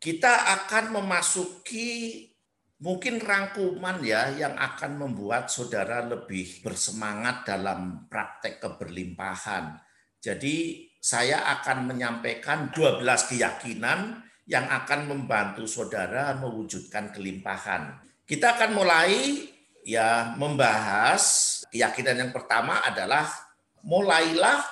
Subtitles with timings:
[0.00, 2.24] kita akan memasuki
[2.80, 9.76] mungkin rangkuman ya yang akan membuat saudara lebih bersemangat dalam praktek keberlimpahan.
[10.16, 18.00] Jadi saya akan menyampaikan 12 keyakinan yang akan membantu saudara mewujudkan kelimpahan.
[18.24, 19.44] Kita akan mulai
[19.84, 21.22] ya membahas
[21.68, 23.28] keyakinan yang pertama adalah
[23.84, 24.64] mulailah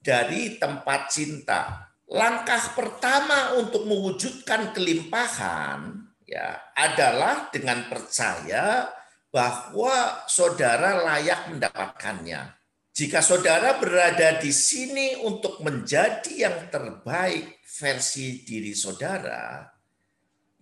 [0.00, 1.92] dari tempat cinta.
[2.04, 8.92] Langkah pertama untuk mewujudkan kelimpahan ya adalah dengan percaya
[9.32, 12.54] bahwa saudara layak mendapatkannya.
[12.94, 19.66] Jika saudara berada di sini untuk menjadi yang terbaik versi diri saudara,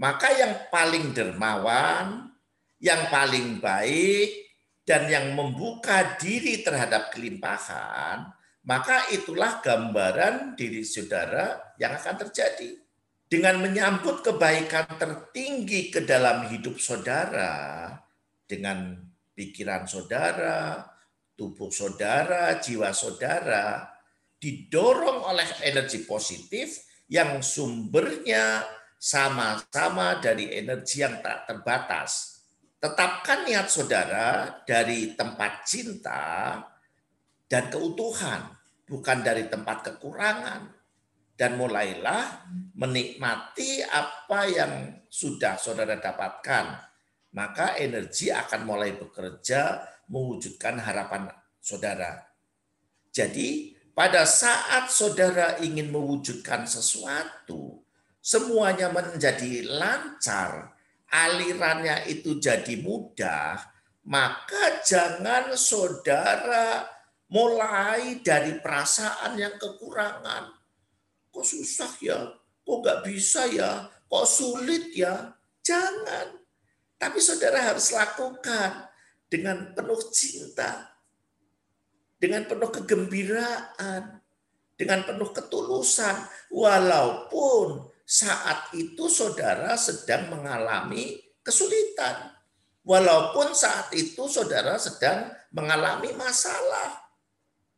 [0.00, 2.32] maka yang paling dermawan,
[2.80, 4.48] yang paling baik,
[4.88, 8.32] dan yang membuka diri terhadap kelimpahan,
[8.62, 12.78] maka itulah gambaran diri saudara yang akan terjadi
[13.32, 17.88] dengan menyambut kebaikan tertinggi ke dalam hidup saudara,
[18.44, 18.92] dengan
[19.32, 20.84] pikiran saudara,
[21.32, 23.88] tubuh saudara, jiwa saudara,
[24.36, 28.68] didorong oleh energi positif yang sumbernya
[29.00, 32.44] sama-sama dari energi yang tak terbatas.
[32.76, 36.60] Tetapkan niat saudara dari tempat cinta
[37.52, 38.48] dan keutuhan,
[38.88, 40.72] bukan dari tempat kekurangan
[41.36, 44.72] dan mulailah menikmati apa yang
[45.12, 46.80] sudah saudara dapatkan.
[47.36, 51.28] Maka energi akan mulai bekerja mewujudkan harapan
[51.60, 52.24] saudara.
[53.12, 57.84] Jadi pada saat saudara ingin mewujudkan sesuatu,
[58.24, 60.72] semuanya menjadi lancar,
[61.12, 63.60] alirannya itu jadi mudah,
[64.08, 66.88] maka jangan saudara
[67.32, 70.52] mulai dari perasaan yang kekurangan.
[71.32, 72.20] Kok susah ya,
[72.60, 75.32] kok nggak bisa ya, kok sulit ya.
[75.64, 76.36] Jangan.
[77.00, 78.86] Tapi saudara harus lakukan
[79.26, 80.92] dengan penuh cinta,
[82.20, 84.20] dengan penuh kegembiraan,
[84.76, 92.36] dengan penuh ketulusan, walaupun saat itu saudara sedang mengalami kesulitan,
[92.86, 97.01] walaupun saat itu saudara sedang mengalami masalah,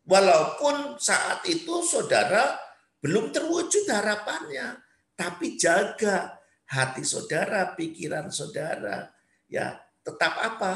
[0.04, 2.56] walaupun saat itu saudara
[3.04, 4.80] belum terwujud harapannya,
[5.12, 9.12] tapi jaga hati saudara, pikiran saudara.
[9.44, 10.72] Ya, tetap apa?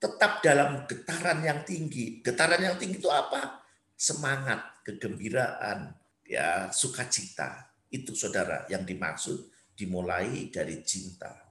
[0.00, 2.24] Tetap dalam getaran yang tinggi.
[2.24, 3.60] Getaran yang tinggi itu apa?
[3.92, 5.92] Semangat, kegembiraan,
[6.24, 7.68] ya, sukacita.
[7.92, 11.49] Itu saudara yang dimaksud dimulai dari cinta.